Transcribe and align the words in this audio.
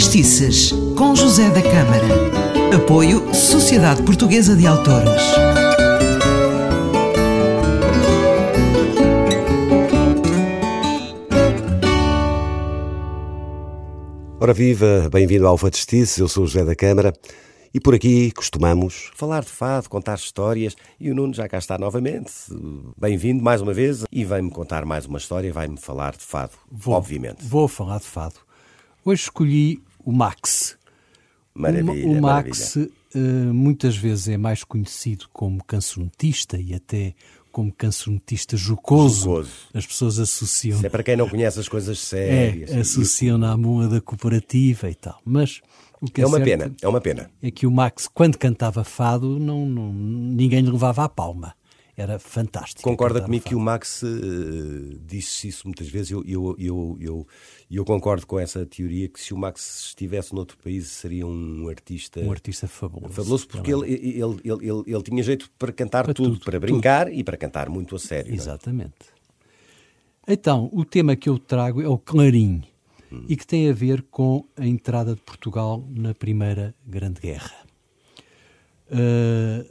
Vertistices, 0.00 0.72
com 0.96 1.14
José 1.14 1.50
da 1.50 1.60
Câmara. 1.60 2.74
Apoio 2.74 3.34
Sociedade 3.34 4.02
Portuguesa 4.02 4.56
de 4.56 4.66
Autores. 4.66 5.22
Ora 14.40 14.54
viva, 14.54 15.06
bem-vindo 15.12 15.46
ao 15.46 15.58
Vertistices, 15.58 16.16
eu 16.16 16.28
sou 16.28 16.44
o 16.44 16.46
José 16.46 16.64
da 16.64 16.74
Câmara. 16.74 17.12
E 17.74 17.78
por 17.78 17.94
aqui 17.94 18.32
costumamos 18.32 19.10
falar 19.14 19.42
de 19.42 19.50
fado, 19.50 19.90
contar 19.90 20.14
histórias, 20.14 20.74
e 20.98 21.10
o 21.10 21.14
Nuno 21.14 21.34
já 21.34 21.46
cá 21.46 21.58
está 21.58 21.76
novamente. 21.76 22.32
Bem-vindo 22.98 23.44
mais 23.44 23.60
uma 23.60 23.74
vez 23.74 24.04
e 24.10 24.24
vem-me 24.24 24.50
contar 24.50 24.86
mais 24.86 25.04
uma 25.04 25.18
história, 25.18 25.52
vai-me 25.52 25.76
falar 25.76 26.12
de 26.12 26.24
fado, 26.24 26.52
vou, 26.72 26.94
obviamente. 26.94 27.44
Vou 27.44 27.68
falar 27.68 27.98
de 27.98 28.06
fado. 28.06 28.36
Hoje 29.04 29.24
escolhi 29.24 29.82
o 30.04 30.12
Max. 30.12 30.76
Maravilha, 31.54 32.08
o, 32.08 32.18
o 32.18 32.20
Max 32.20 32.76
maravilha. 32.76 33.00
Uh, 33.12 33.52
muitas 33.52 33.96
vezes 33.96 34.28
é 34.28 34.36
mais 34.36 34.62
conhecido 34.62 35.26
como 35.32 35.62
cancionetista 35.64 36.58
e 36.58 36.74
até 36.74 37.14
como 37.50 37.72
cancionetista 37.72 38.56
jocoso. 38.56 39.24
Jocoso. 39.24 39.50
As 39.74 39.86
pessoas 39.86 40.18
associam. 40.18 40.76
Isso 40.76 40.86
é 40.86 40.88
para 40.88 41.02
quem 41.02 41.16
não 41.16 41.28
conhece 41.28 41.58
as 41.58 41.68
coisas 41.68 41.98
sérias. 41.98 42.70
É, 42.70 42.80
associam 42.80 43.36
na 43.36 43.56
moa 43.56 43.88
da 43.88 44.00
cooperativa 44.00 44.88
e 44.88 44.94
tal. 44.94 45.20
Mas 45.24 45.60
o 46.00 46.06
que 46.06 46.20
é, 46.20 46.24
é 46.24 46.26
uma 46.26 46.40
pena, 46.40 46.72
é 46.80 46.88
uma 46.88 47.00
pena. 47.00 47.30
É 47.42 47.50
que 47.50 47.66
o 47.66 47.70
Max, 47.70 48.08
quando 48.12 48.38
cantava 48.38 48.84
fado, 48.84 49.38
não, 49.38 49.66
não 49.66 49.92
ninguém 49.92 50.60
lhe 50.60 50.70
levava 50.70 51.04
a 51.04 51.08
palma. 51.08 51.54
Era 52.00 52.18
fantástico. 52.18 52.82
Concorda 52.82 53.20
comigo 53.20 53.44
que 53.44 53.54
o 53.54 53.60
Max 53.60 54.02
uh, 54.02 54.98
disse 55.04 55.48
isso 55.48 55.66
muitas 55.66 55.86
vezes. 55.86 56.10
Eu, 56.10 56.24
eu, 56.26 56.56
eu, 56.58 56.96
eu, 56.98 57.28
eu 57.70 57.84
concordo 57.84 58.26
com 58.26 58.40
essa 58.40 58.64
teoria 58.64 59.06
que 59.06 59.20
se 59.20 59.34
o 59.34 59.36
Max 59.36 59.88
estivesse 59.88 60.34
noutro 60.34 60.56
país 60.56 60.88
seria 60.88 61.26
um 61.26 61.68
artista. 61.68 62.20
Um 62.20 62.32
artista 62.32 62.66
fabuloso. 62.66 63.12
Fabuloso 63.12 63.46
porque 63.46 63.70
ele, 63.70 63.92
ele, 63.92 64.22
ele, 64.22 64.40
ele, 64.44 64.82
ele, 64.86 65.02
tinha 65.02 65.22
jeito 65.22 65.50
para 65.58 65.70
cantar 65.72 66.14
tudo, 66.14 66.40
para 66.40 66.58
brincar 66.58 67.12
e 67.12 67.22
para 67.22 67.36
cantar 67.36 67.68
muito 67.68 67.94
a 67.94 67.98
sério. 67.98 68.32
Exatamente. 68.32 68.94
Então, 70.26 70.70
o 70.72 70.82
tema 70.82 71.14
que 71.16 71.28
eu 71.28 71.38
trago 71.38 71.82
é 71.82 71.88
o 71.88 71.98
clarim 71.98 72.62
hum. 73.12 73.24
e 73.28 73.36
que 73.36 73.46
tem 73.46 73.68
a 73.68 73.74
ver 73.74 74.06
com 74.10 74.46
a 74.56 74.66
entrada 74.66 75.14
de 75.14 75.20
Portugal 75.20 75.84
na 75.90 76.14
Primeira 76.14 76.74
Grande 76.86 77.20
Guerra. 77.20 77.52
Uh, 78.90 79.69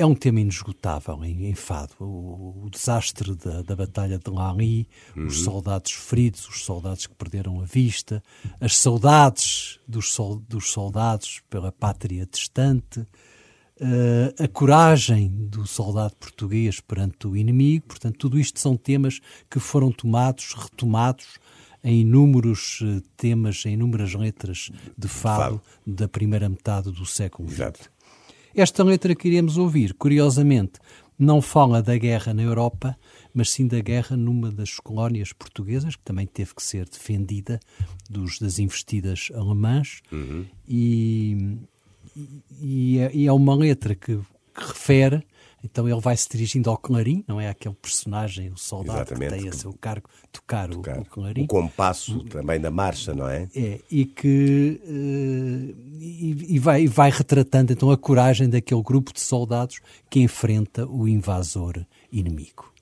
é 0.00 0.06
um 0.06 0.14
tema 0.14 0.40
inesgotável 0.40 1.22
em, 1.24 1.46
em 1.46 1.54
fado. 1.54 1.92
O, 2.00 2.64
o 2.64 2.70
desastre 2.70 3.34
da, 3.34 3.60
da, 3.60 3.76
Batalha 3.76 4.18
de 4.18 4.30
Lali, 4.30 4.88
uhum. 5.14 5.26
os 5.26 5.42
soldados 5.42 5.92
feridos, 5.92 6.48
os 6.48 6.64
soldados 6.64 7.06
que 7.06 7.14
perderam 7.14 7.60
a 7.60 7.64
vista, 7.64 8.22
as 8.58 8.78
saudades 8.78 9.78
dos, 9.86 10.12
sol, 10.12 10.36
dos 10.48 10.70
soldados 10.70 11.42
pela 11.50 11.70
pátria 11.70 12.26
distante, 12.26 13.00
uh, 13.00 14.42
a 14.42 14.48
coragem 14.48 15.28
do 15.28 15.66
soldado 15.66 16.16
português 16.16 16.80
perante 16.80 17.26
o 17.26 17.36
inimigo. 17.36 17.86
Portanto, 17.88 18.16
tudo 18.16 18.38
isto 18.38 18.58
são 18.58 18.78
temas 18.78 19.20
que 19.50 19.60
foram 19.60 19.92
tomados, 19.92 20.54
retomados 20.54 21.38
em 21.84 22.00
inúmeros 22.00 22.80
uh, 22.80 23.02
temas, 23.18 23.64
em 23.66 23.74
inúmeras 23.74 24.14
letras 24.14 24.70
de 24.96 25.08
fado, 25.08 25.58
fado. 25.58 25.62
da 25.86 26.08
primeira 26.08 26.48
metade 26.48 26.90
do 26.90 27.04
século 27.04 27.50
XX. 27.50 27.90
Esta 28.54 28.82
letra 28.82 29.14
que 29.14 29.28
iremos 29.28 29.56
ouvir, 29.56 29.94
curiosamente, 29.94 30.80
não 31.18 31.42
fala 31.42 31.82
da 31.82 31.96
guerra 31.98 32.32
na 32.32 32.42
Europa, 32.42 32.96
mas 33.34 33.50
sim 33.50 33.66
da 33.66 33.80
guerra 33.80 34.16
numa 34.16 34.50
das 34.50 34.78
colónias 34.78 35.32
portuguesas, 35.32 35.94
que 35.94 36.02
também 36.02 36.26
teve 36.26 36.54
que 36.54 36.62
ser 36.62 36.88
defendida 36.88 37.60
dos, 38.08 38.38
das 38.38 38.58
investidas 38.58 39.28
alemãs, 39.34 40.00
uhum. 40.10 40.46
e, 40.66 41.58
e, 42.60 42.98
é, 42.98 43.10
e, 43.14 43.26
é, 43.26 43.32
uma 43.32 43.54
letra 43.54 43.94
que, 43.94 44.18
que 44.60 44.68
refere 44.68 45.24
então 45.62 45.88
ele 45.88 46.00
vai 46.00 46.16
se 46.16 46.28
dirigindo 46.28 46.70
ao 46.70 46.78
clarim, 46.78 47.22
não 47.28 47.40
é 47.40 47.48
aquele 47.48 47.74
personagem, 47.74 48.48
o 48.48 48.56
soldado 48.56 49.00
Exatamente. 49.00 49.34
que 49.34 49.40
tem 49.40 49.48
a 49.48 49.52
seu 49.52 49.72
cargo 49.74 50.08
tocar, 50.32 50.68
tocar. 50.68 50.98
O, 50.98 51.02
o 51.02 51.04
clarim. 51.04 51.44
O 51.44 51.46
compasso 51.46 52.24
também 52.24 52.58
da 52.58 52.70
marcha, 52.70 53.14
não 53.14 53.28
é? 53.28 53.46
É, 53.54 53.78
e 53.90 54.06
que 54.06 54.80
uh, 54.82 55.76
e, 56.00 56.54
e, 56.54 56.58
vai, 56.58 56.86
vai 56.86 57.10
retratando 57.10 57.72
então 57.72 57.90
a 57.90 57.96
coragem 57.96 58.48
daquele 58.48 58.82
grupo 58.82 59.12
de 59.12 59.20
soldados 59.20 59.80
que 60.08 60.20
enfrenta 60.20 60.86
o 60.86 61.06
invasor 61.06 61.84
inimigo. 62.10 62.72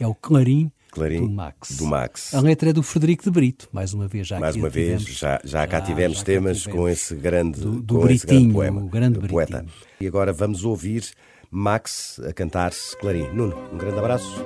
É 0.00 0.06
o 0.06 0.14
clarim 0.14 0.72
Clarim, 0.92 1.26
do 1.26 1.30
Max. 1.30 1.76
do 1.78 1.86
Max. 1.86 2.34
A 2.34 2.40
letra 2.40 2.68
é 2.68 2.72
do 2.72 2.82
Frederico 2.82 3.24
de 3.24 3.30
Brito, 3.30 3.68
mais 3.72 3.94
uma 3.94 4.06
vez 4.06 4.26
já 4.26 4.38
Mais 4.38 4.54
uma 4.54 4.68
vez, 4.68 5.02
já, 5.02 5.40
já 5.42 5.66
cá 5.66 5.80
tivemos 5.80 6.18
já 6.18 6.24
temas 6.24 6.60
tivemos 6.60 6.80
com 6.80 6.88
esse 6.88 7.14
grande, 7.14 7.60
do, 7.60 7.80
do 7.80 7.94
com 7.94 8.00
Britinho, 8.02 8.14
esse 8.14 8.26
grande 8.26 8.52
poema, 8.52 8.80
o 8.82 8.88
grande 8.88 9.18
do 9.18 9.26
poeta. 9.26 9.64
E 9.98 10.06
agora 10.06 10.34
vamos 10.34 10.64
ouvir 10.64 11.10
Max 11.50 12.20
a 12.28 12.32
cantar 12.32 12.72
Clarim. 13.00 13.26
Nuno, 13.32 13.56
um 13.72 13.78
grande 13.78 13.98
abraço. 13.98 14.44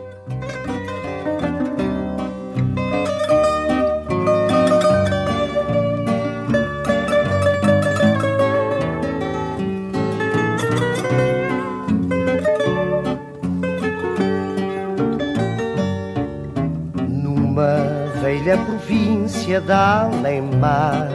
Província 18.97 19.61
da 19.61 20.03
Além-Mar 20.03 21.09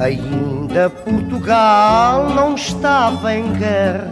Ainda 0.00 0.88
Portugal 0.88 2.28
não 2.30 2.54
estava 2.54 3.34
em 3.34 3.52
guerra. 3.54 4.06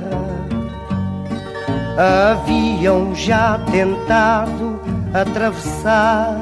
Haviam 2.32 3.14
já 3.14 3.58
tentado 3.70 4.80
atravessar 5.14 6.40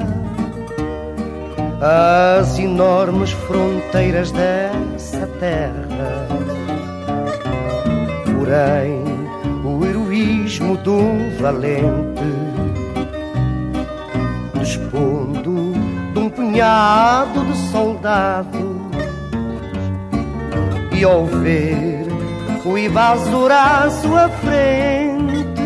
as 2.40 2.58
enormes 2.58 3.32
fronteiras 3.32 4.32
dessa 4.32 5.26
terra. 5.38 6.26
Porém, 8.24 9.04
o 9.62 9.84
heroísmo 9.84 10.78
de 10.78 10.88
um 10.88 11.36
valente, 11.38 12.63
dispondo 14.64 15.74
de 16.14 16.18
um 16.18 16.30
punhado 16.30 17.44
de 17.44 17.56
soldados 17.70 18.62
e 20.96 21.04
ao 21.04 21.26
ver 21.26 22.06
o 22.64 22.78
invasor 22.78 23.52
à 23.52 23.90
sua 23.90 24.28
frente, 24.30 25.62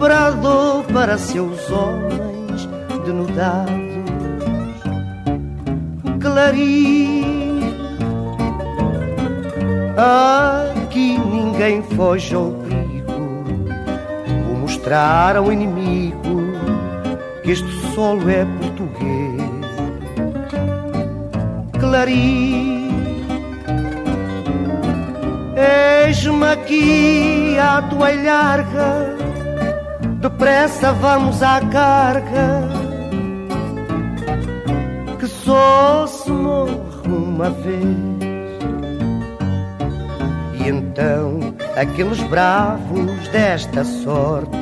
bradou 0.00 0.82
para 0.92 1.16
seus 1.16 1.70
homens 1.70 2.68
denudados, 3.04 3.72
clarim. 6.20 7.60
Aqui 9.96 11.18
ninguém 11.18 11.82
foge 11.82 12.34
ao 12.34 12.50
perigo, 12.50 13.44
vou 14.48 14.56
mostrar 14.56 15.36
ao 15.36 15.52
inimigo 15.52 16.31
este 17.52 17.70
solo 17.94 18.28
é 18.30 18.44
português. 18.44 19.42
Clarim 21.78 22.72
Eis-me 25.54 26.44
aqui 26.46 27.56
à 27.58 27.82
tua 27.82 28.10
larga, 28.10 29.16
depressa 30.20 30.92
vamos 30.94 31.42
à 31.42 31.60
carga, 31.60 32.68
que 35.18 35.26
só 35.26 36.06
se 36.06 36.30
morre 36.30 36.72
uma 37.06 37.50
vez. 37.50 37.86
E 40.54 40.68
então 40.68 41.38
aqueles 41.76 42.20
bravos 42.24 43.28
desta 43.28 43.84
sorte, 43.84 44.56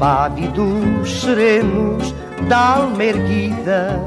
impávidos, 0.00 1.20
serenos, 1.20 2.14
da 2.48 2.76
alma 2.76 3.04
erguida, 3.04 4.00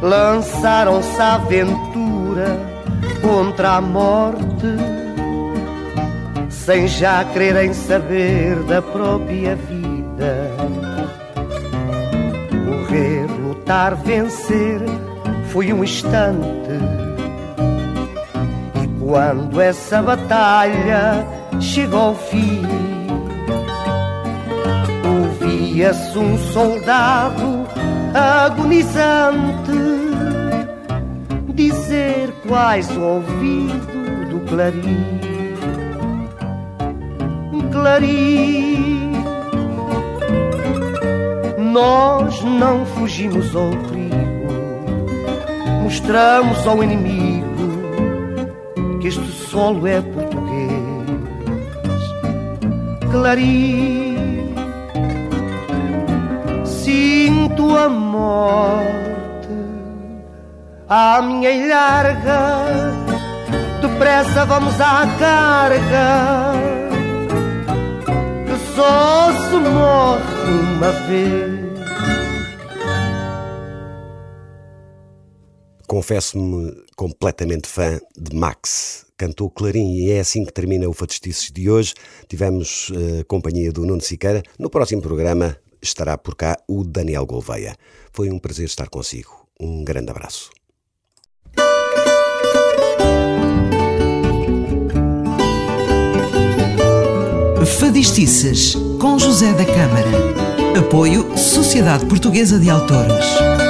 lançaram-se 0.00 1.20
à 1.20 1.34
aventura 1.34 2.56
contra 3.20 3.72
a 3.72 3.80
morte, 3.80 4.68
sem 6.48 6.86
já 6.86 7.24
quererem 7.24 7.74
saber 7.74 8.54
da 8.68 8.80
própria 8.80 9.56
vida. 9.56 10.52
Morrer, 12.66 13.26
lutar, 13.42 13.96
vencer 13.96 14.80
foi 15.48 15.72
um 15.72 15.82
instante. 15.82 16.70
E 18.80 18.86
quando 19.00 19.60
essa 19.60 20.00
batalha 20.00 21.26
chegou 21.58 22.00
ao 22.00 22.14
fim, 22.14 22.79
Via-se 25.80 26.18
um 26.18 26.36
soldado 26.52 27.66
agonizante 28.12 29.72
dizer 31.54 32.34
quase 32.46 32.94
ao 32.98 33.14
ouvido 33.14 34.28
do 34.28 34.40
clarim. 34.40 35.20
Clarim, 37.72 39.12
nós 41.72 42.42
não 42.42 42.84
fugimos 42.84 43.56
ao 43.56 43.70
perigo, 43.70 44.52
mostramos 45.82 46.66
ao 46.66 46.84
inimigo 46.84 47.46
que 49.00 49.08
este 49.08 49.24
solo 49.48 49.86
é 49.86 50.02
português. 50.02 50.70
Clarim, 53.10 54.09
sinto 57.80 57.84
a 57.84 57.88
morte 57.88 59.48
à 60.88 61.22
minha 61.22 61.50
ilharga, 61.50 62.92
depressa 63.80 64.44
vamos 64.44 64.74
à 64.80 65.06
carga, 65.18 66.52
que 68.46 68.74
só 68.74 69.32
se 69.32 69.56
morre 69.56 70.50
uma 70.50 70.92
vez. 71.06 71.70
Confesso-me 75.86 76.84
completamente 76.96 77.68
fã 77.68 77.98
de 78.16 78.36
Max. 78.36 79.06
Cantou 79.16 79.50
Clarim 79.50 79.94
e 79.94 80.12
é 80.12 80.20
assim 80.20 80.44
que 80.44 80.52
termina 80.52 80.88
o 80.88 80.92
Fadestices 80.92 81.50
de 81.50 81.68
hoje. 81.68 81.94
Tivemos 82.28 82.90
uh, 82.90 83.24
companhia 83.26 83.72
do 83.72 83.84
Nuno 83.84 84.00
Siqueira. 84.00 84.42
No 84.58 84.70
próximo 84.70 85.02
programa 85.02 85.56
estará 85.82 86.16
por 86.18 86.34
cá 86.34 86.56
o 86.68 86.84
Daniel 86.84 87.26
Gouveia. 87.26 87.76
Foi 88.12 88.30
um 88.30 88.38
prazer 88.38 88.66
estar 88.66 88.88
consigo. 88.88 89.46
Um 89.58 89.84
grande 89.84 90.10
abraço. 90.10 90.50
Fadistices, 97.78 98.74
com 99.00 99.18
José 99.18 99.52
da 99.52 99.64
Câmara. 99.64 100.78
Apoio 100.78 101.36
Sociedade 101.36 102.06
Portuguesa 102.06 102.58
de 102.58 102.68
Autores. 102.68 103.69